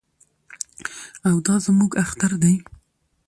[1.27, 2.55] او دا زموږ اختر دی.